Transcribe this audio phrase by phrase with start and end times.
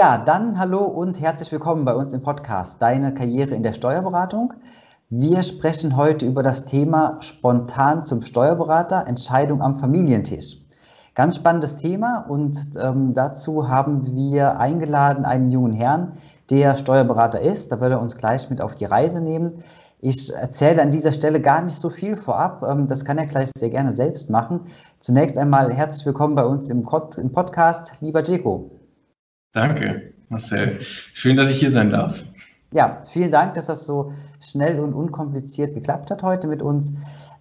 [0.00, 4.54] Ja, dann hallo und herzlich willkommen bei uns im Podcast Deine Karriere in der Steuerberatung.
[5.10, 10.56] Wir sprechen heute über das Thema spontan zum Steuerberater, Entscheidung am Familientisch.
[11.14, 16.12] Ganz spannendes Thema und ähm, dazu haben wir eingeladen einen jungen Herrn,
[16.48, 17.70] der Steuerberater ist.
[17.70, 19.62] Da wird er uns gleich mit auf die Reise nehmen.
[20.00, 22.62] Ich erzähle an dieser Stelle gar nicht so viel vorab.
[22.66, 24.60] Ähm, das kann er gleich sehr gerne selbst machen.
[25.00, 28.79] Zunächst einmal herzlich willkommen bei uns im Podcast, lieber Jeko.
[29.52, 30.78] Danke, Marcel.
[30.80, 32.24] Schön, dass ich hier sein darf.
[32.72, 36.92] Ja, vielen Dank, dass das so schnell und unkompliziert geklappt hat heute mit uns.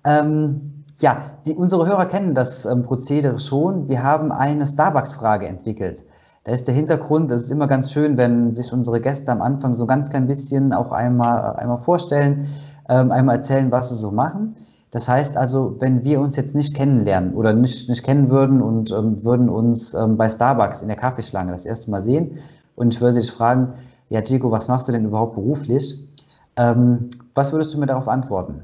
[0.03, 3.87] Ähm, ja, die, unsere Hörer kennen das ähm, Prozedere schon.
[3.89, 6.03] Wir haben eine Starbucks-Frage entwickelt.
[6.45, 9.75] Da ist der Hintergrund, es ist immer ganz schön, wenn sich unsere Gäste am Anfang
[9.75, 12.47] so ganz klein bisschen auch einmal, einmal vorstellen,
[12.89, 14.55] ähm, einmal erzählen, was sie so machen.
[14.91, 18.91] Das heißt also, wenn wir uns jetzt nicht kennenlernen oder nicht, nicht kennen würden und
[18.91, 22.39] ähm, würden uns ähm, bei Starbucks in der Kaffeeschlange das erste Mal sehen
[22.75, 23.73] und ich würde dich fragen,
[24.09, 26.07] ja, Diego, was machst du denn überhaupt beruflich?
[26.55, 28.61] Ähm, was würdest du mir darauf antworten?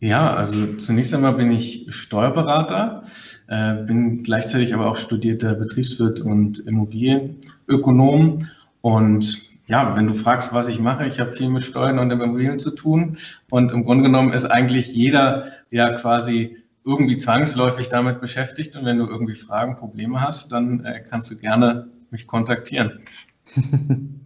[0.00, 3.04] Ja, also zunächst einmal bin ich Steuerberater,
[3.46, 8.38] äh, bin gleichzeitig aber auch studierter Betriebswirt und Immobilienökonom.
[8.82, 12.58] Und ja, wenn du fragst, was ich mache, ich habe viel mit Steuern und Immobilien
[12.58, 13.16] zu tun.
[13.50, 18.76] Und im Grunde genommen ist eigentlich jeder ja quasi irgendwie zwangsläufig damit beschäftigt.
[18.76, 23.00] Und wenn du irgendwie Fragen, Probleme hast, dann äh, kannst du gerne mich kontaktieren.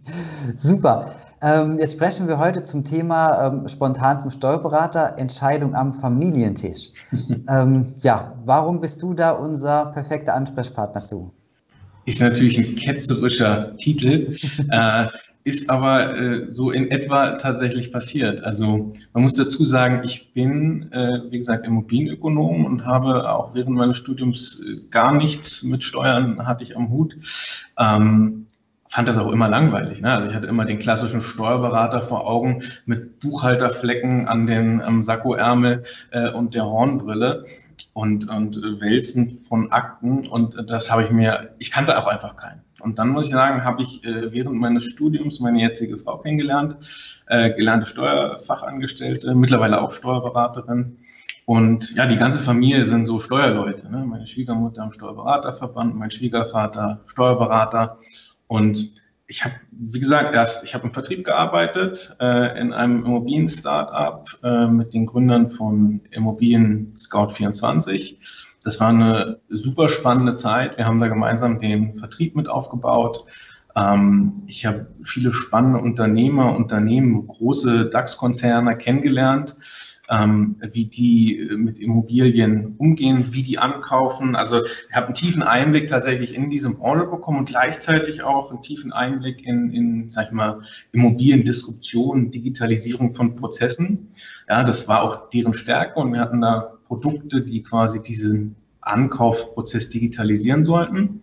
[0.55, 1.15] Super.
[1.41, 6.91] Ähm, jetzt sprechen wir heute zum Thema ähm, spontan zum Steuerberater, Entscheidung am Familientisch.
[7.49, 11.33] ähm, ja, warum bist du da unser perfekter Ansprechpartner zu?
[12.05, 14.35] Ist natürlich ein ketzerischer Titel,
[14.69, 15.07] äh,
[15.43, 18.43] ist aber äh, so in etwa tatsächlich passiert.
[18.43, 23.75] Also man muss dazu sagen, ich bin, äh, wie gesagt, Immobilienökonom und habe auch während
[23.75, 27.15] meines Studiums äh, gar nichts mit Steuern hatte ich am Hut.
[27.77, 28.47] Ähm,
[28.89, 30.01] fand das auch immer langweilig.
[30.01, 30.11] Ne?
[30.11, 35.83] Also ich hatte immer den klassischen Steuerberater vor Augen mit Buchhalterflecken an den am Sakkoärmel
[36.11, 37.45] äh, und der Hornbrille
[37.93, 40.27] und, und Wälzen von Akten.
[40.27, 42.61] Und das habe ich mir, ich kannte auch einfach keinen.
[42.81, 46.77] Und dann muss ich sagen, habe ich äh, während meines Studiums meine jetzige Frau kennengelernt,
[47.27, 50.97] äh, gelernte Steuerfachangestellte, mittlerweile auch Steuerberaterin.
[51.45, 53.89] Und ja, die ganze Familie sind so Steuerleute.
[53.89, 54.05] Ne?
[54.05, 57.97] Meine Schwiegermutter im Steuerberaterverband, mein Schwiegervater Steuerberater.
[58.47, 64.27] Und ich habe, wie gesagt, erst, ich habe im Vertrieb gearbeitet, äh, in einem Immobilien-Startup
[64.43, 68.19] äh, mit den Gründern von Immobilien Scout 24.
[68.63, 70.77] Das war eine super spannende Zeit.
[70.77, 73.25] Wir haben da gemeinsam den Vertrieb mit aufgebaut.
[73.75, 79.55] Ähm, ich habe viele spannende Unternehmer, Unternehmen, große DAX-Konzerne kennengelernt
[80.09, 84.35] ähm, wie die äh, mit Immobilien umgehen, wie die ankaufen.
[84.35, 88.61] Also ich habe einen tiefen Einblick tatsächlich in diese Branche bekommen und gleichzeitig auch einen
[88.61, 90.61] tiefen Einblick in, in sag ich mal,
[90.91, 94.09] Immobiliendisruption, Digitalisierung von Prozessen.
[94.47, 99.89] Ja, das war auch deren Stärke und wir hatten da Produkte, die quasi diesen Ankaufprozess
[99.89, 101.21] digitalisieren sollten.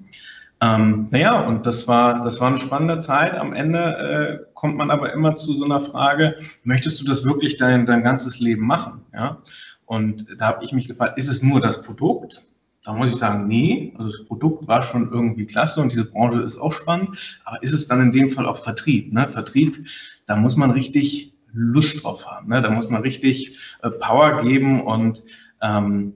[0.63, 3.37] Ähm, naja, und das war, das war eine spannende Zeit.
[3.37, 7.59] Am Ende äh, kommt man aber immer zu so einer Frage, möchtest du das wirklich
[7.59, 9.03] dein, dein ganzes Leben machen?
[9.13, 9.43] Ja?
[9.85, 12.43] Und da habe ich mich gefragt, ist es nur das Produkt?
[12.85, 16.41] Da muss ich sagen, nee, also das Produkt war schon irgendwie klasse und diese Branche
[16.41, 19.13] ist auch spannend, aber ist es dann in dem Fall auch Vertrieb?
[19.13, 19.27] Ne?
[19.27, 19.87] Vertrieb,
[20.27, 22.63] da muss man richtig Lust drauf haben, ne?
[22.63, 25.23] da muss man richtig äh, Power geben und
[25.63, 26.15] ähm,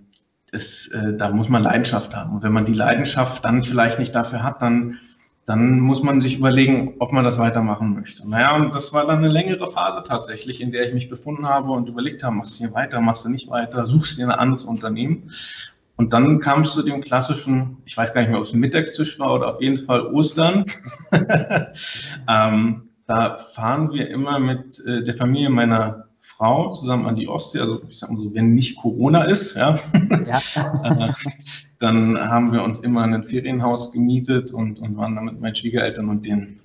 [0.53, 2.35] das, äh, da muss man Leidenschaft haben.
[2.35, 4.99] Und wenn man die Leidenschaft dann vielleicht nicht dafür hat, dann,
[5.47, 8.29] dann muss man sich überlegen, ob man das weitermachen möchte.
[8.29, 11.71] Naja, und das war dann eine längere Phase tatsächlich, in der ich mich befunden habe
[11.73, 14.65] und überlegt habe, machst du hier weiter, machst du nicht weiter, suchst dir ein anderes
[14.65, 15.31] Unternehmen.
[15.97, 18.61] Und dann kam es zu dem klassischen, ich weiß gar nicht mehr, ob es ein
[18.61, 20.65] Mittagstisch war oder auf jeden Fall Ostern.
[22.29, 27.61] ähm, da fahren wir immer mit äh, der Familie meiner Frau zusammen an die Ostsee,
[27.61, 29.75] also ich sag mal so, wenn nicht Corona ist, ja,
[30.27, 30.41] ja.
[30.85, 31.13] Äh,
[31.81, 36.11] dann haben wir uns immer ein Ferienhaus gemietet und, und waren dann mit meinen Schwiegereltern
[36.11, 36.61] und den,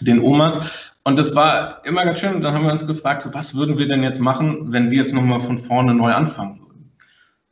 [0.00, 0.92] den Omas.
[1.04, 2.34] Und das war immer ganz schön.
[2.34, 4.98] Und dann haben wir uns gefragt, so, was würden wir denn jetzt machen, wenn wir
[4.98, 6.92] jetzt nochmal von vorne neu anfangen würden?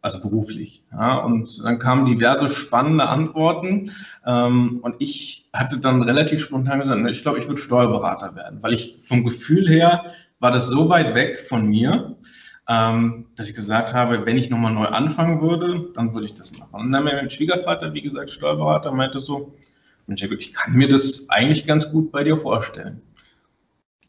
[0.01, 0.83] Also beruflich.
[0.93, 3.91] Ja, und dann kamen diverse spannende Antworten.
[4.27, 8.73] Ähm, und ich hatte dann relativ spontan gesagt, ich glaube, ich würde Steuerberater werden, weil
[8.73, 10.07] ich vom Gefühl her
[10.45, 12.17] war das so weit weg von mir,
[12.69, 16.59] ähm, dass ich gesagt habe, wenn ich nochmal neu anfangen würde, dann würde ich das
[16.59, 16.83] machen.
[16.83, 19.55] Und dann mein Schwiegervater, wie gesagt, Steuerberater, meinte so,
[20.07, 23.01] ich kann mir das eigentlich ganz gut bei dir vorstellen.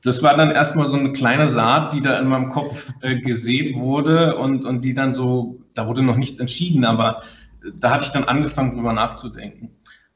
[0.03, 3.73] Das war dann erstmal so eine kleine Saat, die da in meinem Kopf äh, gesät
[3.73, 7.21] wurde und, und die dann so, da wurde noch nichts entschieden, aber
[7.79, 9.69] da hatte ich dann angefangen, drüber nachzudenken.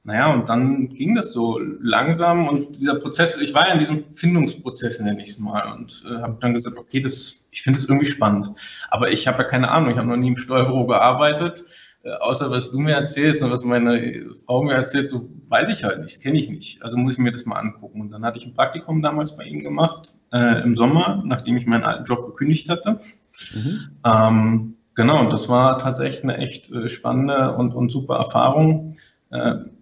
[0.10, 4.12] Naja, und dann ging das so langsam und dieser Prozess, ich war ja in diesem
[4.12, 7.88] Findungsprozess, nenne ich es mal, und äh, habe dann gesagt, okay, das, ich finde das
[7.88, 8.50] irgendwie spannend.
[8.90, 11.64] Aber ich habe ja keine Ahnung, ich habe noch nie im Steuerbüro gearbeitet,
[12.02, 15.84] äh, außer was du mir erzählst und was meine Frau mir erzählt, so weiß ich
[15.84, 16.82] halt nicht, kenne ich nicht.
[16.82, 18.02] Also muss ich mir das mal angucken.
[18.02, 21.68] Und dann hatte ich ein Praktikum damals bei ihm gemacht, äh, im Sommer, nachdem ich
[21.68, 22.98] meinen alten Job gekündigt hatte.
[23.54, 23.90] Mhm.
[24.04, 28.96] Ähm, genau, und das war tatsächlich eine echt äh, spannende und, und super Erfahrung.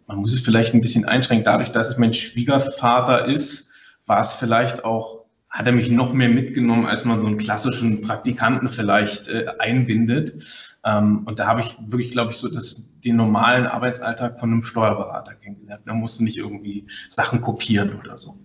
[0.07, 1.45] Man muss es vielleicht ein bisschen einschränken.
[1.45, 3.69] Dadurch, dass es mein Schwiegervater ist,
[4.05, 8.01] war es vielleicht auch, hat er mich noch mehr mitgenommen, als man so einen klassischen
[8.01, 10.33] Praktikanten vielleicht äh, einbindet.
[10.85, 14.63] Ähm, und da habe ich wirklich, glaube ich, so das, den normalen Arbeitsalltag von einem
[14.63, 15.83] Steuerberater kennengelernt.
[15.85, 18.37] Da musste nicht irgendwie Sachen kopieren oder so.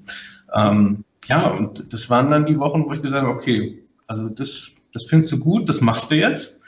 [0.52, 4.70] Ähm, ja, und das waren dann die Wochen, wo ich gesagt habe, okay, also das,
[4.92, 6.58] das findest du gut, das machst du jetzt.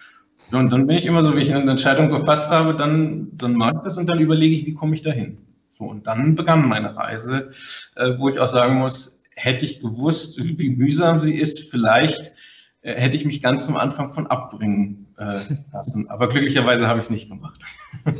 [0.52, 3.74] Und dann bin ich immer so, wie ich eine Entscheidung gefasst habe, dann, dann mache
[3.76, 5.38] ich das und dann überlege ich, wie komme ich dahin.
[5.70, 7.50] So, und dann begann meine Reise,
[7.96, 12.32] äh, wo ich auch sagen muss, hätte ich gewusst, wie mühsam sie ist, vielleicht
[12.82, 15.40] äh, hätte ich mich ganz zum Anfang von abbringen äh,
[15.72, 16.08] lassen.
[16.10, 17.60] Aber glücklicherweise habe ich es nicht gemacht.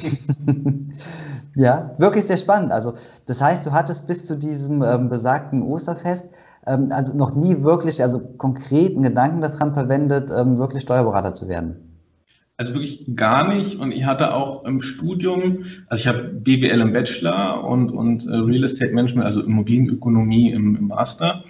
[1.55, 2.73] ja, wirklich sehr spannend.
[2.73, 2.95] Also
[3.27, 6.29] das heißt, du hattest bis zu diesem ähm, besagten Osterfest
[6.67, 11.94] ähm, also noch nie wirklich, also konkreten Gedanken daran verwendet, ähm, wirklich Steuerberater zu werden.
[12.57, 13.77] Also wirklich gar nicht.
[13.77, 18.37] Und ich hatte auch im Studium, also ich habe BWL im Bachelor und, und äh,
[18.37, 21.43] Real Estate Management, also Immobilienökonomie im, im Master.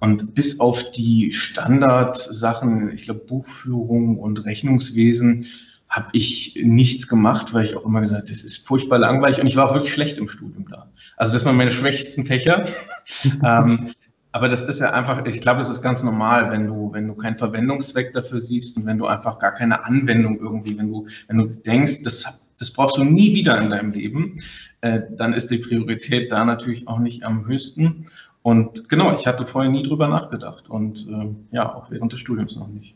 [0.00, 5.46] Und bis auf die Standardsachen, ich glaube Buchführung und Rechnungswesen,
[5.88, 9.56] habe ich nichts gemacht, weil ich auch immer gesagt, das ist furchtbar langweilig und ich
[9.56, 10.90] war auch wirklich schlecht im Studium da.
[11.16, 12.64] Also das waren meine schwächsten Fächer.
[13.44, 13.92] ähm,
[14.36, 17.14] aber das ist ja einfach, ich glaube, das ist ganz normal, wenn du, wenn du
[17.14, 21.38] keinen Verwendungszweck dafür siehst und wenn du einfach gar keine Anwendung irgendwie, wenn du, wenn
[21.38, 24.38] du denkst, das, das brauchst du nie wieder in deinem Leben,
[24.82, 28.04] äh, dann ist die Priorität da natürlich auch nicht am höchsten.
[28.42, 32.56] Und genau, ich hatte vorher nie drüber nachgedacht und äh, ja, auch während des Studiums
[32.56, 32.94] noch nicht.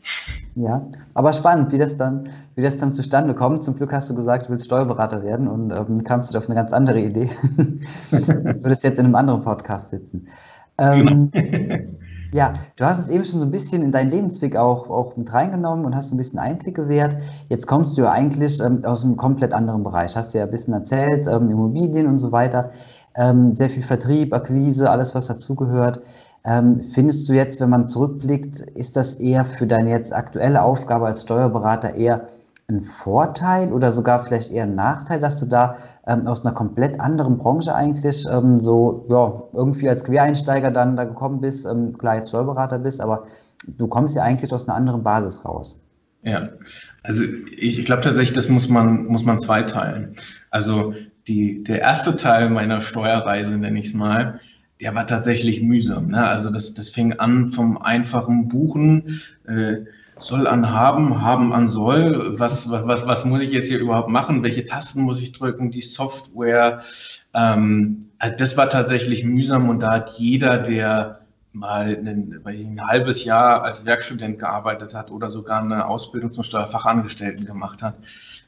[0.53, 3.63] Ja, aber spannend, wie das dann, wie das dann zustande kommt.
[3.63, 6.55] Zum Glück hast du gesagt, du willst Steuerberater werden und ähm, kamst du auf eine
[6.55, 7.31] ganz andere Idee.
[8.11, 10.27] du würdest jetzt in einem anderen Podcast sitzen.
[10.81, 11.77] Ähm, genau.
[12.33, 15.31] ja, du hast es eben schon so ein bisschen in deinen Lebensweg auch, auch mit
[15.31, 17.17] reingenommen und hast ein bisschen Einblick gewährt.
[17.49, 20.15] Jetzt kommst du ja eigentlich ähm, aus einem komplett anderen Bereich.
[20.15, 22.71] Hast du ja ein bisschen erzählt, ähm, Immobilien und so weiter.
[23.15, 26.01] Ähm, sehr viel Vertrieb, Akquise, alles, was dazugehört.
[26.43, 31.05] Ähm, findest du jetzt, wenn man zurückblickt, ist das eher für deine jetzt aktuelle Aufgabe
[31.05, 32.27] als Steuerberater eher
[32.67, 35.75] ein Vorteil oder sogar vielleicht eher ein Nachteil, dass du da
[36.11, 41.05] ähm, aus einer komplett anderen Branche eigentlich ähm, so ja, irgendwie als Quereinsteiger dann da
[41.05, 43.25] gekommen bist, ähm, klar jetzt Steuerberater bist, aber
[43.77, 45.81] du kommst ja eigentlich aus einer anderen Basis raus.
[46.23, 46.49] Ja,
[47.03, 47.23] also
[47.57, 50.15] ich, ich glaube tatsächlich, das muss man, muss man zweiteilen.
[50.51, 50.93] Also
[51.27, 54.39] die, der erste Teil meiner Steuerreise, nenne ich es mal,
[54.81, 56.07] der war tatsächlich mühsam.
[56.07, 56.25] Ne?
[56.27, 59.21] Also das, das fing an vom einfachen Buchen.
[59.47, 59.85] Äh,
[60.23, 62.39] soll an haben, haben an soll.
[62.39, 64.43] Was, was, was muss ich jetzt hier überhaupt machen?
[64.43, 65.71] Welche Tasten muss ich drücken?
[65.71, 66.81] Die Software.
[67.33, 71.21] Ähm, also das war tatsächlich mühsam und da hat jeder, der
[71.53, 76.43] mal ein, ich, ein halbes Jahr als Werkstudent gearbeitet hat oder sogar eine Ausbildung zum
[76.43, 77.95] Steuerfachangestellten gemacht hat,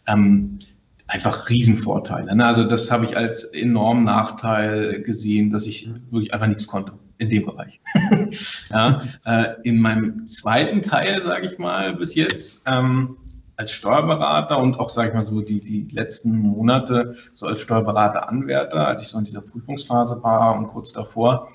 [0.08, 0.60] ähm,
[1.08, 2.36] einfach Riesenvorteile.
[2.36, 2.46] Ne?
[2.46, 7.30] Also das habe ich als enormen Nachteil gesehen, dass ich wirklich einfach nichts konnte in
[7.30, 7.80] dem Bereich.
[8.70, 13.18] ja, äh, in meinem zweiten Teil, sage ich mal, bis jetzt ähm,
[13.56, 18.88] als Steuerberater und auch, sage ich mal so, die, die letzten Monate so als Steuerberater-Anwärter,
[18.88, 21.50] als ich so in dieser Prüfungsphase war und kurz davor.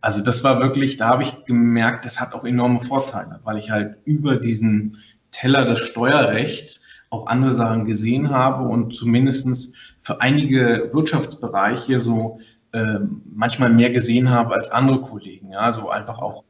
[0.00, 3.70] Also das war wirklich, da habe ich gemerkt, das hat auch enorme Vorteile, weil ich
[3.70, 4.98] halt über diesen
[5.30, 12.38] Teller des Steuerrechts auch andere Sachen gesehen habe und zumindestens für einige Wirtschaftsbereiche so
[12.74, 12.98] äh,
[13.32, 15.52] manchmal mehr gesehen habe als andere Kollegen.
[15.52, 16.42] Ja, so einfach auch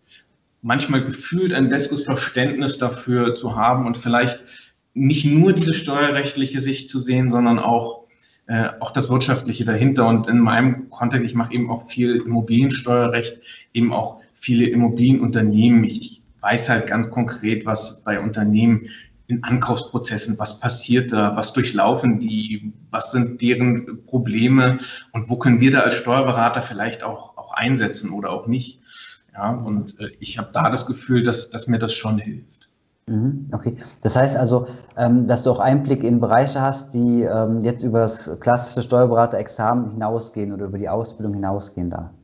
[0.62, 4.42] manchmal gefühlt ein besseres Verständnis dafür zu haben und vielleicht
[4.94, 8.06] nicht nur diese steuerrechtliche Sicht zu sehen, sondern auch,
[8.46, 10.08] äh, auch das Wirtschaftliche dahinter.
[10.08, 13.38] Und in meinem Kontext, ich mache eben auch viel Immobiliensteuerrecht,
[13.74, 15.84] eben auch viele Immobilienunternehmen.
[15.84, 18.88] Ich, ich weiß halt ganz konkret, was bei Unternehmen
[19.26, 24.78] in Ankaufsprozessen, was passiert da, was durchlaufen die, was sind deren Probleme
[25.12, 28.80] und wo können wir da als Steuerberater vielleicht auch, auch einsetzen oder auch nicht.
[29.32, 32.68] Ja, und äh, ich habe da das Gefühl, dass, dass mir das schon hilft.
[33.06, 34.66] Mhm, okay, das heißt also,
[34.96, 39.90] ähm, dass du auch Einblick in Bereiche hast, die ähm, jetzt über das klassische Steuerberaterexamen
[39.90, 42.14] hinausgehen oder über die Ausbildung hinausgehen da.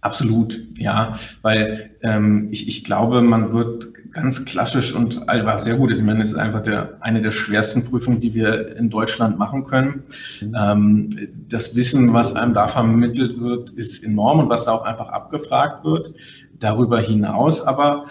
[0.00, 5.90] Absolut, ja, weil ähm, ich, ich glaube, man wird ganz klassisch und einfach sehr gut.
[5.90, 9.64] Ich meine, es ist einfach der, eine der schwersten Prüfungen, die wir in Deutschland machen
[9.64, 10.04] können.
[10.40, 10.54] Mhm.
[10.56, 15.08] Ähm, das Wissen, was einem da vermittelt wird, ist enorm und was da auch einfach
[15.08, 16.14] abgefragt wird.
[16.58, 18.06] Darüber hinaus aber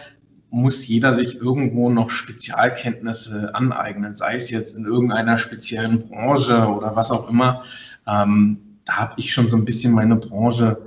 [0.49, 6.95] muss jeder sich irgendwo noch Spezialkenntnisse aneignen, sei es jetzt in irgendeiner speziellen Branche oder
[6.95, 7.63] was auch immer.
[8.07, 10.77] Ähm, da habe ich schon so ein bisschen meine Branche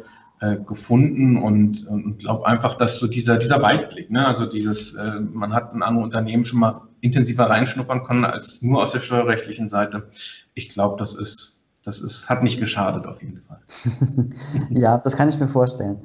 [0.40, 5.20] äh, gefunden und, und glaube einfach, dass so dieser, dieser Weitblick, ne, also dieses, äh,
[5.20, 9.68] man hat in andere Unternehmen schon mal intensiver reinschnuppern können als nur aus der steuerrechtlichen
[9.68, 10.08] Seite.
[10.54, 13.60] Ich glaube, das ist, das ist, hat nicht geschadet auf jeden Fall.
[14.70, 15.98] ja, das kann ich mir vorstellen.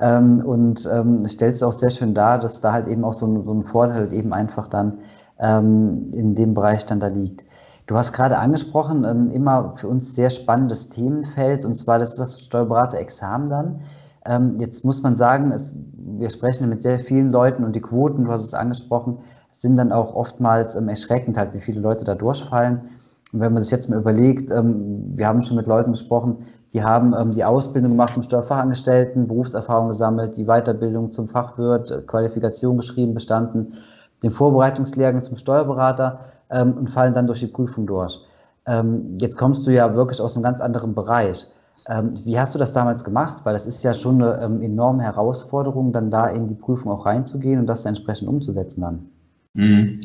[0.00, 3.26] Ähm, und ähm, stellt es auch sehr schön dar, dass da halt eben auch so
[3.26, 4.98] ein, so ein Vorteil eben einfach dann
[5.38, 7.44] ähm, in dem Bereich dann da liegt.
[7.90, 12.40] Du hast gerade angesprochen, ein immer für uns sehr spannendes Themenfeld, und zwar das das
[12.40, 13.80] Steuerberater-Examen dann.
[14.24, 18.26] Ähm, jetzt muss man sagen, es, wir sprechen mit sehr vielen Leuten und die Quoten,
[18.26, 19.18] du hast es angesprochen,
[19.50, 22.82] sind dann auch oftmals ähm, erschreckend halt, wie viele Leute da durchfallen.
[23.32, 26.84] Und wenn man sich jetzt mal überlegt, ähm, wir haben schon mit Leuten gesprochen, die
[26.84, 33.14] haben ähm, die Ausbildung gemacht zum Steuerfachangestellten, Berufserfahrung gesammelt, die Weiterbildung zum Fachwirt, Qualifikation geschrieben,
[33.14, 33.74] bestanden,
[34.22, 38.20] den Vorbereitungslehrgang zum Steuerberater ähm, und fallen dann durch die Prüfung durch.
[38.66, 41.46] Ähm, jetzt kommst du ja wirklich aus einem ganz anderen Bereich.
[41.88, 43.40] Ähm, wie hast du das damals gemacht?
[43.44, 47.06] Weil das ist ja schon eine ähm, enorme Herausforderung, dann da in die Prüfung auch
[47.06, 49.10] reinzugehen und das entsprechend umzusetzen dann.
[49.54, 50.00] Mhm.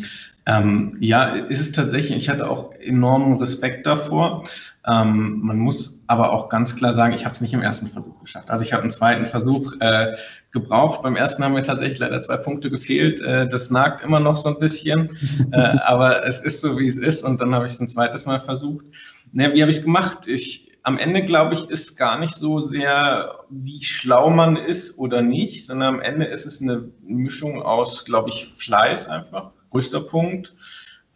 [0.47, 2.17] Ähm, ja, ist es tatsächlich.
[2.17, 4.43] Ich hatte auch enormen Respekt davor.
[4.87, 8.19] Ähm, man muss aber auch ganz klar sagen, ich habe es nicht im ersten Versuch
[8.21, 8.51] geschafft.
[8.51, 10.15] Also ich habe einen zweiten Versuch äh,
[10.51, 11.01] gebraucht.
[11.01, 13.21] Beim ersten haben mir tatsächlich leider zwei Punkte gefehlt.
[13.21, 15.09] Äh, das nagt immer noch so ein bisschen,
[15.51, 17.23] äh, aber es ist so, wie es ist.
[17.23, 18.85] Und dann habe ich es ein zweites Mal versucht.
[19.31, 20.27] Na, wie habe ich es gemacht?
[20.27, 25.21] Ich, am Ende, glaube ich, ist gar nicht so sehr, wie schlau man ist oder
[25.21, 30.55] nicht, sondern am Ende ist es eine Mischung aus, glaube ich, Fleiß einfach, größter Punkt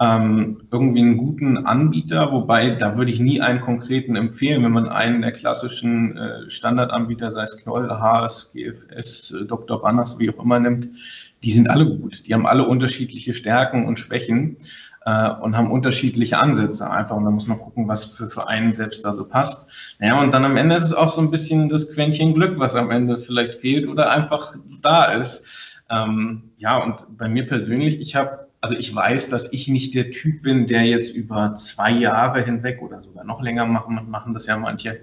[0.02, 4.88] ähm, irgendwie einen guten Anbieter, wobei da würde ich nie einen konkreten empfehlen, wenn man
[4.88, 9.82] einen der klassischen äh, Standardanbieter, sei es Knoll, Haas, GFS, äh, Dr.
[9.82, 10.88] Banners, wie auch immer nimmt,
[11.44, 12.28] die sind alle gut.
[12.28, 14.58] Die haben alle unterschiedliche Stärken und Schwächen
[15.10, 17.16] äh, und haben unterschiedliche Ansätze einfach.
[17.16, 19.96] Und da muss man gucken, was für, für einen selbst da so passt.
[20.00, 22.75] Naja, und dann am Ende ist es auch so ein bisschen das Quäntchen Glück, was
[22.75, 25.82] am Ende vielleicht fehlt oder einfach da ist.
[25.89, 30.12] Ähm, ja, und bei mir persönlich, ich habe also ich weiß, dass ich nicht der
[30.12, 34.48] Typ bin, der jetzt über zwei Jahre hinweg oder sogar noch länger machen, machen das
[34.48, 35.00] ja manche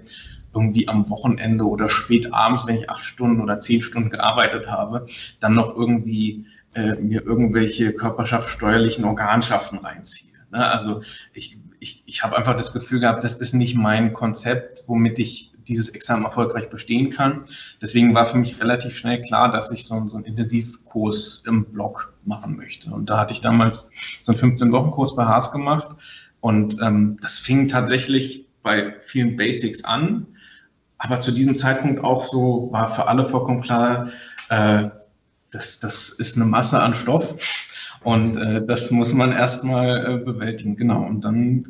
[0.53, 5.05] irgendwie am Wochenende oder spät abends, wenn ich acht Stunden oder zehn Stunden gearbeitet habe,
[5.39, 6.45] dann noch irgendwie
[6.77, 10.37] äh, mir irgendwelche körperschaftssteuerlichen Organschaften reinziehe.
[10.51, 10.63] Ne?
[10.63, 11.01] Also
[11.33, 15.51] ich, ich, ich habe einfach das Gefühl gehabt, das ist nicht mein Konzept, womit ich
[15.67, 17.45] dieses Examen erfolgreich bestehen kann.
[17.81, 22.13] Deswegen war für mich relativ schnell klar, dass ich so, so einen Intensivkurs im Blog
[22.25, 22.91] machen möchte.
[22.91, 23.89] Und da hatte ich damals
[24.23, 25.89] so einen 15-Wochen-Kurs bei Haas gemacht.
[26.41, 30.27] Und ähm, das fing tatsächlich bei vielen Basics an.
[30.99, 34.09] Aber zu diesem Zeitpunkt auch so war für alle vollkommen klar,
[34.49, 34.89] äh,
[35.51, 37.35] das, das ist eine Masse an Stoff.
[38.03, 40.75] Und äh, das muss man erstmal äh, bewältigen.
[40.75, 41.03] Genau.
[41.03, 41.63] Und dann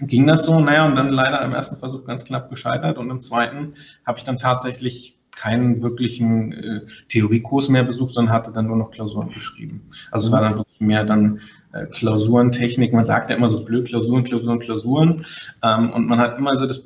[0.00, 3.20] ging das so, naja, und dann leider im ersten Versuch ganz knapp gescheitert und im
[3.20, 3.74] zweiten
[4.06, 8.90] habe ich dann tatsächlich keinen wirklichen äh, Theoriekurs mehr besucht, sondern hatte dann nur noch
[8.90, 9.82] Klausuren geschrieben.
[10.10, 11.40] Also es war dann wirklich mehr dann
[11.72, 12.92] äh, Klausurentechnik.
[12.92, 15.24] Man sagt ja immer so blöd Klausuren, Klausuren, Klausuren.
[15.62, 16.82] Ähm, und man hat immer so das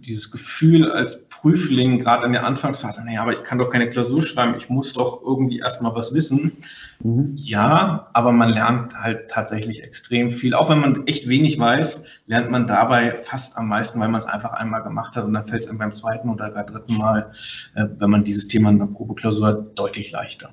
[0.00, 4.22] dieses Gefühl als Prüfling, gerade in der Anfangsphase, naja, aber ich kann doch keine Klausur
[4.22, 6.52] schreiben, ich muss doch irgendwie erstmal was wissen.
[7.00, 7.34] Mhm.
[7.36, 10.54] Ja, aber man lernt halt tatsächlich extrem viel.
[10.54, 14.26] Auch wenn man echt wenig weiß, lernt man dabei fast am meisten, weil man es
[14.26, 17.32] einfach einmal gemacht hat und dann fällt es einem beim zweiten oder gar dritten Mal,
[17.74, 20.52] äh, wenn man dieses Thema in der Probeklausur hat, deutlich leichter.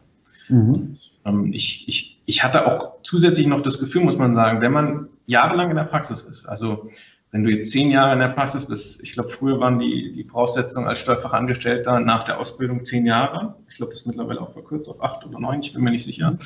[0.49, 0.73] Mhm.
[0.73, 4.71] Und, ähm, ich, ich, ich hatte auch zusätzlich noch das Gefühl, muss man sagen, wenn
[4.71, 6.87] man jahrelang in der Praxis ist, also
[7.31, 10.23] wenn du jetzt zehn Jahre in der Praxis bist, ich glaube, früher waren die, die
[10.23, 13.55] Voraussetzungen als Steuerfachangestellter nach der Ausbildung zehn Jahre.
[13.69, 16.05] Ich glaube, das ist mittlerweile auch verkürzt auf acht oder neun, ich bin mir nicht
[16.05, 16.37] sicher.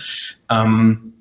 [0.49, 1.13] Ähm,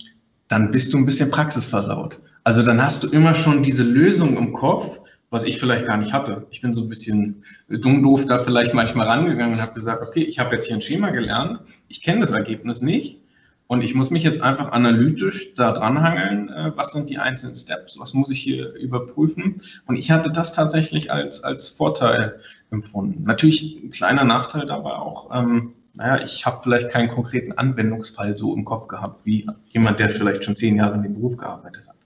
[0.48, 2.20] dann bist du ein bisschen praxisversaut.
[2.44, 6.14] Also dann hast du immer schon diese Lösung im Kopf, was ich vielleicht gar nicht
[6.14, 6.46] hatte.
[6.50, 10.22] Ich bin so ein bisschen dumm doof da vielleicht manchmal rangegangen und habe gesagt, okay,
[10.22, 13.20] ich habe jetzt hier ein Schema gelernt, ich kenne das Ergebnis nicht
[13.68, 18.00] und ich muss mich jetzt einfach analytisch da dranhangeln, äh, was sind die einzelnen Steps,
[18.00, 19.56] was muss ich hier überprüfen.
[19.87, 23.25] Und ich hatte das tatsächlich als, als Vorteil empfunden.
[23.25, 28.54] Natürlich ein kleiner Nachteil dabei auch, ähm, naja, ich habe vielleicht keinen konkreten Anwendungsfall so
[28.54, 31.96] im Kopf gehabt, wie jemand, der vielleicht schon zehn Jahre in dem Beruf gearbeitet hat.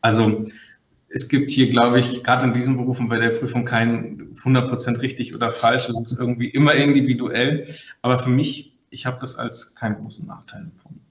[0.00, 0.44] Also
[1.08, 5.34] es gibt hier, glaube ich, gerade in diesen Berufen bei der Prüfung kein 100% richtig
[5.34, 5.88] oder falsch.
[5.88, 7.66] Es ist irgendwie immer individuell.
[8.02, 11.09] Aber für mich, ich habe das als keinen großen Nachteil empfunden.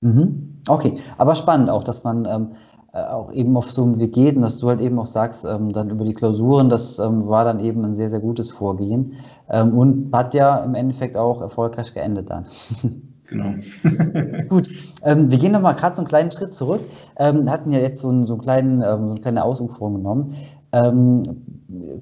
[0.00, 0.62] Mhm.
[0.68, 2.48] Okay, aber spannend auch, dass man ähm,
[2.92, 5.44] äh, auch eben auf so einen Weg geht und dass du halt eben auch sagst,
[5.44, 9.14] ähm, dann über die Klausuren, das ähm, war dann eben ein sehr, sehr gutes Vorgehen
[9.50, 12.46] ähm, und hat ja im Endeffekt auch erfolgreich geendet dann.
[13.30, 13.52] Genau.
[14.48, 14.70] Gut,
[15.04, 16.80] ähm, wir gehen nochmal gerade so einen kleinen Schritt zurück.
[17.18, 20.34] Ähm, hatten ja jetzt so, einen, so, einen kleinen, ähm, so eine kleine Ausuferung genommen
[20.72, 21.22] ähm,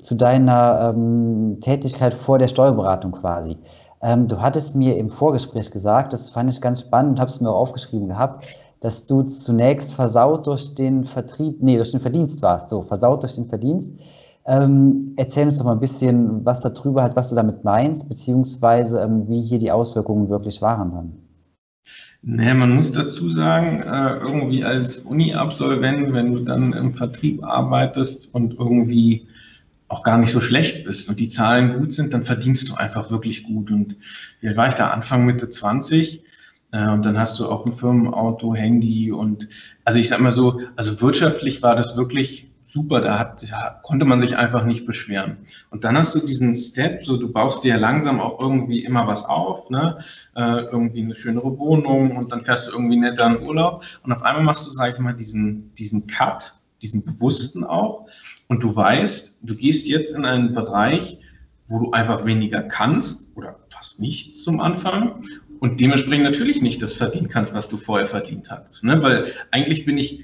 [0.00, 3.56] zu deiner ähm, Tätigkeit vor der Steuerberatung quasi.
[4.06, 7.40] Ähm, du hattest mir im Vorgespräch gesagt, das fand ich ganz spannend und habe es
[7.40, 8.46] mir auch aufgeschrieben gehabt,
[8.80, 13.34] dass du zunächst versaut durch den Vertrieb, nee, durch den Verdienst warst, so versaut durch
[13.34, 13.90] den Verdienst.
[14.46, 19.00] Ähm, erzähl uns doch mal ein bisschen was darüber halt, was du damit meinst, beziehungsweise
[19.00, 21.12] ähm, wie hier die Auswirkungen wirklich waren dann.
[22.22, 28.32] Naja, man muss dazu sagen, äh, irgendwie als Uni-Absolvent, wenn du dann im Vertrieb arbeitest
[28.32, 29.26] und irgendwie
[29.88, 33.10] auch gar nicht so schlecht bist und die Zahlen gut sind, dann verdienst du einfach
[33.10, 33.70] wirklich gut.
[33.70, 33.96] Und
[34.40, 34.90] wie alt war ich da?
[34.90, 36.22] Anfang Mitte 20.
[36.72, 39.48] Äh, und dann hast du auch ein Firmenauto, Handy und
[39.84, 44.04] also ich sag mal so, also wirtschaftlich war das wirklich super, da, hat, da konnte
[44.04, 45.38] man sich einfach nicht beschweren.
[45.70, 49.24] Und dann hast du diesen Step, so du baust dir langsam auch irgendwie immer was
[49.24, 49.98] auf, ne?
[50.34, 54.22] Äh, irgendwie eine schönere Wohnung und dann fährst du irgendwie netter in Urlaub und auf
[54.22, 56.52] einmal machst du, sag ich mal, diesen, diesen Cut,
[56.82, 58.06] diesen bewussten auch
[58.48, 61.18] und du weißt, du gehst jetzt in einen Bereich,
[61.68, 65.24] wo du einfach weniger kannst oder fast nichts zum Anfang
[65.58, 68.84] und dementsprechend natürlich nicht das verdienen kannst, was du vorher verdient hattest.
[68.84, 69.02] Ne?
[69.02, 70.22] Weil eigentlich bin ich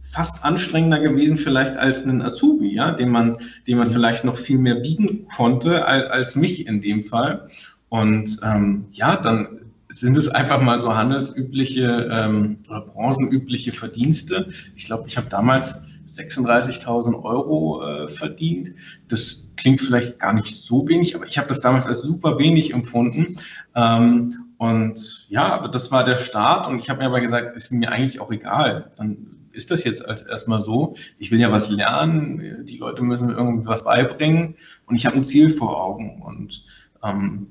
[0.00, 4.58] fast anstrengender gewesen vielleicht als ein Azubi, ja, dem man, dem man vielleicht noch viel
[4.58, 7.48] mehr bieten konnte als, als mich in dem Fall.
[7.90, 14.48] Und ähm, ja, dann sind es einfach mal so handelsübliche ähm, oder branchenübliche Verdienste.
[14.76, 18.72] Ich glaube, ich habe damals 36.000 Euro äh, verdient.
[19.08, 22.72] Das klingt vielleicht gar nicht so wenig, aber ich habe das damals als super wenig
[22.72, 23.36] empfunden.
[23.74, 27.70] Ähm, und ja, aber das war der Start und ich habe mir aber gesagt, ist
[27.70, 28.90] mir eigentlich auch egal.
[28.96, 30.94] Dann ist das jetzt als erstmal so.
[31.18, 35.24] Ich will ja was lernen, die Leute müssen irgendwie was beibringen und ich habe ein
[35.24, 36.22] Ziel vor Augen.
[36.22, 36.64] Und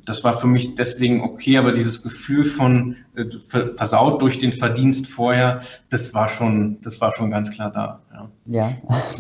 [0.06, 3.24] das war für mich deswegen okay, aber dieses Gefühl von äh,
[3.78, 8.02] versaut durch den Verdienst vorher, das war schon, das war schon ganz klar da.
[8.46, 8.70] Ja, ja.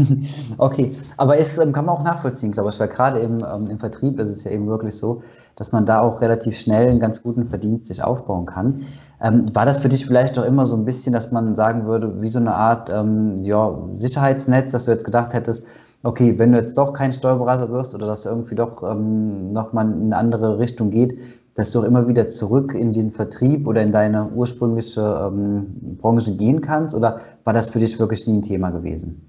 [0.57, 0.93] okay.
[1.15, 4.19] Aber es ähm, kann man auch nachvollziehen, glaube ich, weil gerade im, ähm, im Vertrieb
[4.19, 5.23] ist es ja eben wirklich so,
[5.55, 8.85] dass man da auch relativ schnell einen ganz guten Verdienst sich aufbauen kann.
[9.21, 12.21] Ähm, war das für dich vielleicht doch immer so ein bisschen, dass man sagen würde,
[12.21, 15.65] wie so eine Art ähm, ja, Sicherheitsnetz, dass du jetzt gedacht hättest,
[16.03, 20.05] okay, wenn du jetzt doch kein Steuerberater wirst oder dass irgendwie doch ähm, nochmal in
[20.05, 21.17] eine andere Richtung geht,
[21.55, 26.35] dass du auch immer wieder zurück in den Vertrieb oder in deine ursprüngliche ähm, Branche
[26.35, 26.95] gehen kannst?
[26.95, 29.21] Oder war das für dich wirklich nie ein Thema gewesen?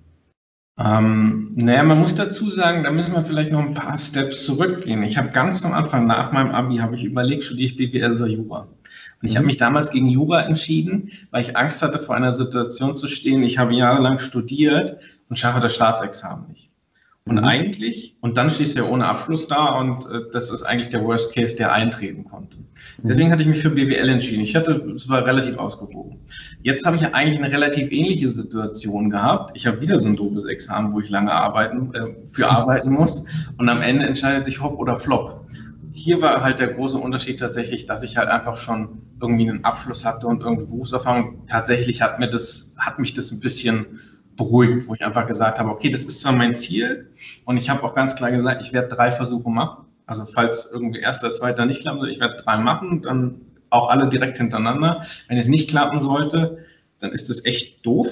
[0.78, 5.02] Ähm, naja, man muss dazu sagen, da müssen wir vielleicht noch ein paar Steps zurückgehen.
[5.02, 8.26] Ich habe ganz am Anfang nach meinem Abi habe ich überlegt, studiere ich BWL oder
[8.26, 8.68] Jura.
[9.20, 9.48] Und ich habe mhm.
[9.48, 13.42] mich damals gegen Jura entschieden, weil ich Angst hatte, vor einer Situation zu stehen.
[13.42, 16.70] Ich habe jahrelang studiert und schaffe das Staatsexamen nicht.
[17.28, 17.44] Und mhm.
[17.44, 21.04] eigentlich, und dann stehst du ja ohne Abschluss da und äh, das ist eigentlich der
[21.04, 22.56] Worst Case, der eintreten konnte.
[22.56, 22.62] Mhm.
[23.08, 24.42] Deswegen hatte ich mich für BWL entschieden.
[24.42, 26.20] Ich hatte, es war relativ ausgewogen.
[26.62, 29.50] Jetzt habe ich ja eigentlich eine relativ ähnliche Situation gehabt.
[29.54, 33.26] Ich habe wieder so ein doofes Examen, wo ich lange arbeiten, äh, für arbeiten muss
[33.58, 35.46] und am Ende entscheidet sich Hop oder Flop.
[35.92, 40.04] Hier war halt der große Unterschied tatsächlich, dass ich halt einfach schon irgendwie einen Abschluss
[40.04, 41.46] hatte und irgendwie Berufserfahrung.
[41.46, 43.98] Tatsächlich hat mir das, hat mich das ein bisschen
[44.38, 47.10] beruhigt, wo ich einfach gesagt habe, okay, das ist zwar mein Ziel
[47.44, 49.84] und ich habe auch ganz klar gesagt, ich werde drei Versuche machen.
[50.06, 54.08] Also falls irgendwie erster, zweiter nicht klappen soll, ich werde drei machen, dann auch alle
[54.08, 55.04] direkt hintereinander.
[55.28, 56.64] Wenn es nicht klappen sollte,
[57.00, 58.08] dann ist das echt doof.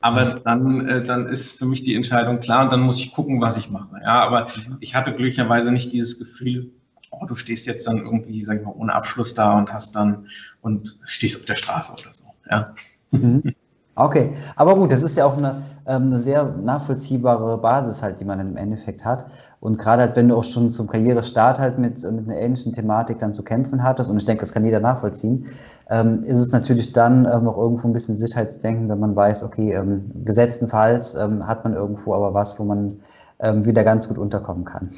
[0.00, 3.40] Aber dann, äh, dann ist für mich die Entscheidung klar und dann muss ich gucken,
[3.40, 3.96] was ich mache.
[4.02, 4.48] Ja, aber
[4.80, 6.70] ich hatte glücklicherweise nicht dieses Gefühl,
[7.10, 10.28] oh, du stehst jetzt dann irgendwie, sag ich mal, ohne Abschluss da und hast dann
[10.60, 12.24] und stehst auf der Straße oder so.
[12.50, 12.74] Ja.
[13.10, 13.54] Mhm.
[13.98, 18.24] Okay, aber gut, das ist ja auch eine, ähm, eine sehr nachvollziehbare Basis halt, die
[18.24, 19.26] man im Endeffekt hat.
[19.58, 23.18] Und gerade halt, wenn du auch schon zum Karrierestart halt mit, mit einer ähnlichen Thematik
[23.18, 25.46] dann zu kämpfen hattest, und ich denke, das kann jeder nachvollziehen,
[25.90, 29.72] ähm, ist es natürlich dann ähm, auch irgendwo ein bisschen Sicherheitsdenken, wenn man weiß, okay,
[29.72, 33.00] ähm, gesetztenfalls ähm, hat man irgendwo aber was, wo man
[33.40, 34.90] ähm, wieder ganz gut unterkommen kann.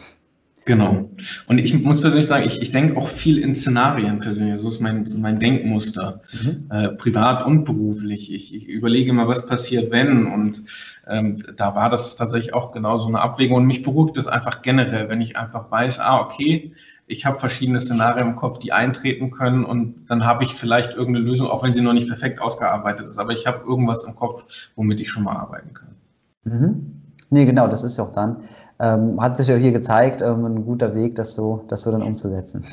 [0.66, 1.11] Genau.
[1.46, 4.61] Und ich muss persönlich sagen, ich, ich denke auch viel in Szenarien persönlich.
[4.61, 6.66] So ist mein, mein Denkmuster, mhm.
[6.70, 8.33] äh, privat und beruflich.
[8.33, 10.27] Ich, ich überlege mal, was passiert, wenn.
[10.27, 10.62] Und
[11.09, 13.57] ähm, da war das tatsächlich auch genau so eine Abwägung.
[13.57, 16.73] Und mich beruhigt es einfach generell, wenn ich einfach weiß, ah, okay,
[17.11, 21.27] ich habe verschiedene Szenarien im Kopf, die eintreten können und dann habe ich vielleicht irgendeine
[21.27, 24.44] Lösung, auch wenn sie noch nicht perfekt ausgearbeitet ist, aber ich habe irgendwas im Kopf,
[24.77, 25.96] womit ich schon mal arbeiten kann.
[26.44, 27.03] Mhm.
[27.31, 28.44] Nee, genau, das ist ja auch dann.
[28.81, 32.03] Ähm, hat sich ja hier gezeigt, ähm, ein guter Weg, das so, das so dann
[32.03, 32.64] umzusetzen.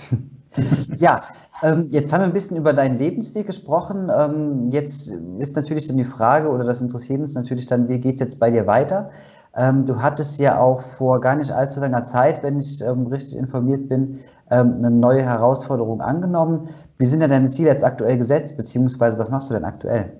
[0.97, 1.21] ja,
[1.61, 4.09] ähm, jetzt haben wir ein bisschen über deinen Lebensweg gesprochen.
[4.17, 8.15] Ähm, jetzt ist natürlich dann die Frage, oder das interessiert uns natürlich dann, wie geht
[8.15, 9.09] es jetzt bei dir weiter?
[9.55, 13.37] Ähm, du hattest ja auch vor gar nicht allzu langer Zeit, wenn ich ähm, richtig
[13.37, 16.69] informiert bin, eine neue Herausforderung angenommen.
[16.97, 20.13] Wie sind denn deine Ziele jetzt aktuell gesetzt, beziehungsweise was machst du denn aktuell?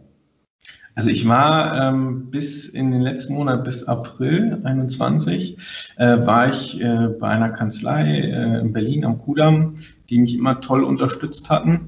[0.97, 5.55] Also ich war ähm, bis in den letzten Monat, bis April 21,
[5.97, 9.75] äh, war ich äh, bei einer Kanzlei äh, in Berlin am Kudamm,
[10.10, 11.88] die mich immer toll unterstützt hatten.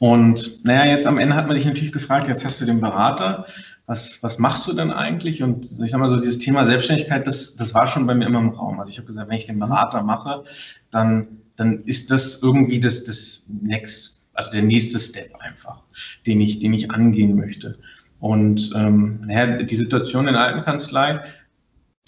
[0.00, 3.46] Und naja, jetzt am Ende hat man sich natürlich gefragt, jetzt hast du den Berater,
[3.86, 5.44] was, was machst du denn eigentlich?
[5.44, 8.40] Und ich sag mal so, dieses Thema Selbstständigkeit, das, das war schon bei mir immer
[8.40, 8.80] im Raum.
[8.80, 10.42] Also ich habe gesagt, wenn ich den Berater mache,
[10.90, 15.84] dann, dann ist das irgendwie das, das Next, also der nächste Step einfach,
[16.26, 17.74] den ich, den ich angehen möchte.
[18.20, 21.22] Und ähm, naja, die Situation in der Altenkanzlei,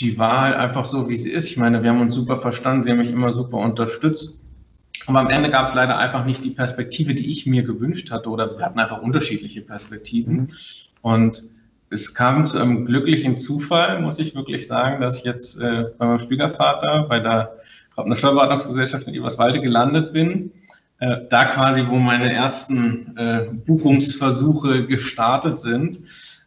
[0.00, 1.50] die war halt einfach so, wie sie ist.
[1.50, 4.40] Ich meine, wir haben uns super verstanden, sie haben mich immer super unterstützt.
[5.06, 8.28] Aber am Ende gab es leider einfach nicht die Perspektive, die ich mir gewünscht hatte,
[8.28, 10.34] oder wir hatten einfach unterschiedliche Perspektiven.
[10.34, 10.48] Mhm.
[11.02, 11.42] Und
[11.90, 16.06] es kam zu einem glücklichen Zufall, muss ich wirklich sagen, dass ich jetzt äh, bei
[16.06, 17.56] meinem Schwiegervater bei der
[17.94, 20.52] Grabner Steuerberatungsgesellschaft in Eberswalde gelandet bin
[21.00, 25.98] äh, da quasi, wo meine ersten äh, Buchungsversuche gestartet sind.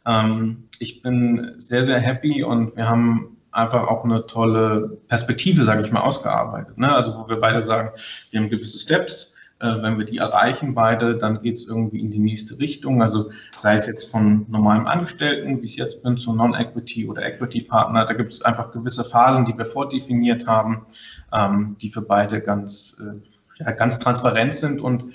[0.05, 5.81] Ähm, ich bin sehr, sehr happy und wir haben einfach auch eine tolle Perspektive, sage
[5.81, 6.77] ich mal, ausgearbeitet.
[6.77, 6.93] Ne?
[6.93, 7.91] Also wo wir beide sagen,
[8.31, 9.35] wir haben gewisse Steps.
[9.59, 13.01] Äh, wenn wir die erreichen, beide, dann geht es irgendwie in die nächste Richtung.
[13.01, 18.05] Also sei es jetzt von normalem Angestellten, wie ich jetzt bin, zu Non-Equity oder Equity-Partner.
[18.05, 20.85] Da gibt es einfach gewisse Phasen, die wir vordefiniert haben,
[21.31, 25.13] ähm, die für beide ganz äh, ja, ganz transparent sind und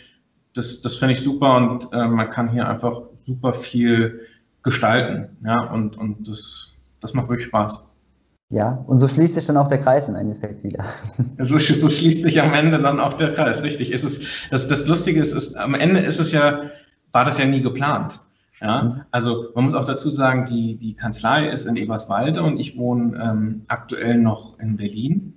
[0.55, 4.21] das, das finde ich super und äh, man kann hier einfach super viel
[4.63, 5.37] gestalten.
[5.45, 7.85] Ja, und, und das, das macht wirklich Spaß.
[8.51, 10.83] Ja, und so schließt sich dann auch der Kreis im Endeffekt wieder.
[11.39, 13.93] So, so schließt sich am Ende dann auch der Kreis, richtig.
[13.93, 16.63] Es ist, das, das Lustige ist, ist, am Ende ist es ja,
[17.13, 18.21] war das ja nie geplant.
[18.61, 19.01] Ja, mhm.
[19.13, 23.17] also man muss auch dazu sagen, die, die Kanzlei ist in Eberswalde und ich wohne
[23.23, 25.35] ähm, aktuell noch in Berlin.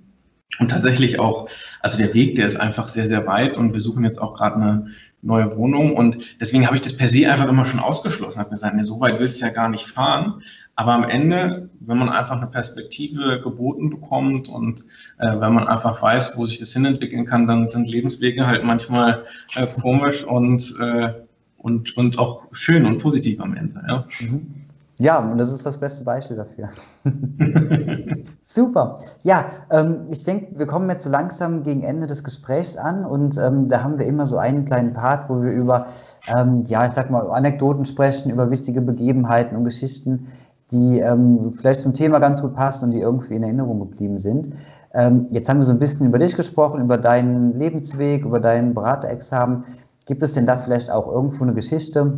[0.58, 1.48] Und tatsächlich auch,
[1.80, 4.56] also der Weg, der ist einfach sehr, sehr weit und wir suchen jetzt auch gerade
[4.56, 4.86] eine
[5.22, 8.74] neue Wohnung und deswegen habe ich das per se einfach immer schon ausgeschlossen, habe gesagt,
[8.74, 10.42] nee, so weit willst du ja gar nicht fahren.
[10.74, 14.80] Aber am Ende, wenn man einfach eine Perspektive geboten bekommt und
[15.18, 19.24] äh, wenn man einfach weiß, wo sich das hinentwickeln kann, dann sind Lebenswege halt manchmal
[19.54, 21.12] äh, komisch und, äh,
[21.56, 23.82] und, und auch schön und positiv am Ende.
[23.86, 24.04] Ja.
[24.20, 24.61] Mhm.
[25.02, 26.68] Ja, und das ist das beste Beispiel dafür.
[28.44, 28.98] Super.
[29.24, 33.36] Ja, ähm, ich denke, wir kommen jetzt so langsam gegen Ende des Gesprächs an und
[33.36, 35.86] ähm, da haben wir immer so einen kleinen Part, wo wir über,
[36.28, 40.28] ähm, ja, ich sag mal, Anekdoten sprechen, über witzige Begebenheiten und Geschichten,
[40.70, 44.54] die ähm, vielleicht zum Thema ganz gut passen und die irgendwie in Erinnerung geblieben sind.
[44.94, 48.72] Ähm, jetzt haben wir so ein bisschen über dich gesprochen, über deinen Lebensweg, über dein
[48.72, 49.64] Beraterexamen.
[50.06, 52.14] Gibt es denn da vielleicht auch irgendwo eine Geschichte,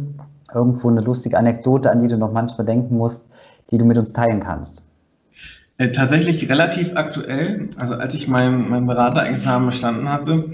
[0.52, 3.24] irgendwo eine lustige Anekdote, an die du noch manchmal denken musst,
[3.70, 4.82] die du mit uns teilen kannst?
[5.78, 7.70] Äh, tatsächlich relativ aktuell.
[7.76, 10.52] Also als ich mein, mein Beraterexamen bestanden hatte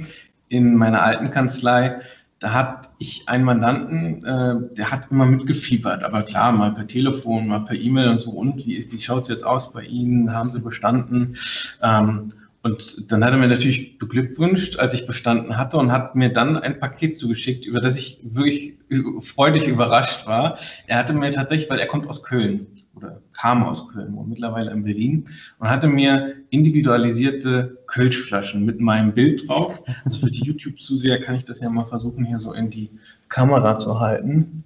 [0.48, 2.00] in meiner alten Kanzlei,
[2.38, 7.46] da hat ich einen Mandanten, äh, der hat immer mitgefiebert, aber klar, mal per Telefon,
[7.46, 10.34] mal per E-Mail und so, und wie, wie schaut es jetzt aus bei Ihnen?
[10.34, 11.36] Haben Sie bestanden?
[11.82, 16.30] Ähm, und dann hat er mir natürlich beglückwünscht, als ich bestanden hatte und hat mir
[16.30, 18.74] dann ein Paket zugeschickt, über das ich wirklich
[19.20, 20.58] freudig überrascht war.
[20.86, 24.72] Er hatte mir tatsächlich, weil er kommt aus Köln oder kam aus Köln und mittlerweile
[24.72, 25.24] in Berlin
[25.58, 29.82] und hatte mir individualisierte Kölschflaschen mit meinem Bild drauf.
[30.04, 32.90] Also für die YouTube-Zuseher kann ich das ja mal versuchen, hier so in die
[33.30, 34.64] Kamera zu halten.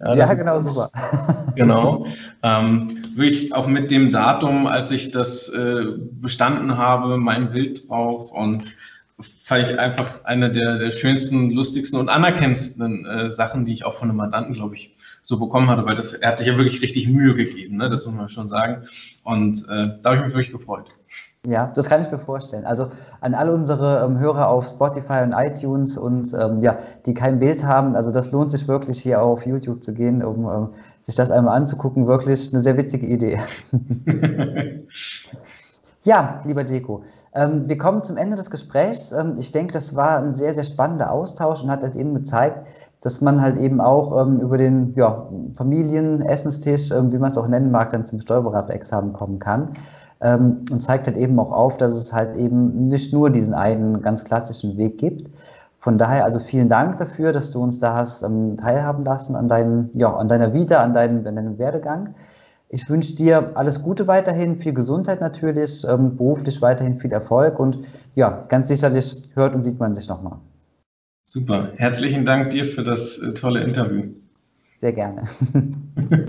[0.00, 0.90] Ja, ja genau, super.
[1.56, 2.06] Genau.
[2.42, 5.84] Ähm, wirklich auch mit dem Datum, als ich das äh,
[6.20, 8.74] bestanden habe, mein Bild drauf und
[9.20, 13.94] fand ich einfach eine der, der schönsten, lustigsten und anerkennendsten äh, Sachen, die ich auch
[13.94, 16.82] von einem Mandanten, glaube ich, so bekommen hatte, weil das, er hat sich ja wirklich
[16.82, 17.88] richtig Mühe gegeben, ne?
[17.88, 18.82] das muss man schon sagen.
[19.22, 20.90] Und äh, da habe ich mich wirklich gefreut.
[21.46, 22.64] Ja, das kann ich mir vorstellen.
[22.64, 22.88] Also
[23.20, 27.66] an alle unsere ähm, Hörer auf Spotify und iTunes und ähm, ja, die kein Bild
[27.66, 30.68] haben, also das lohnt sich wirklich hier auf YouTube zu gehen, um ähm,
[31.02, 32.06] sich das einmal anzugucken.
[32.06, 33.38] Wirklich eine sehr witzige Idee.
[36.04, 37.02] ja, lieber Deko,
[37.34, 39.12] ähm, wir kommen zum Ende des Gesprächs.
[39.12, 42.66] Ähm, ich denke, das war ein sehr, sehr spannender Austausch und hat halt eben gezeigt,
[43.02, 47.70] dass man halt eben auch ähm, über den ja, Familienessenstisch, wie man es auch nennen
[47.70, 49.74] mag, dann zum Steuerberaterexamen kommen kann
[50.24, 54.02] ähm, und zeigt halt eben auch auf, dass es halt eben nicht nur diesen einen
[54.02, 55.30] ganz klassischen Weg gibt.
[55.78, 59.48] Von daher also vielen Dank dafür, dass du uns da hast ähm, teilhaben lassen an,
[59.48, 62.14] deinem, ja, an deiner Vita, an deinem, an deinem Werdegang.
[62.70, 67.78] Ich wünsche dir alles Gute weiterhin, viel Gesundheit natürlich, ähm, beruflich weiterhin viel Erfolg und
[68.14, 70.38] ja, ganz sicherlich hört und sieht man sich nochmal.
[71.22, 71.68] Super.
[71.76, 74.04] Herzlichen Dank dir für das äh, tolle Interview.
[74.80, 75.22] Sehr gerne.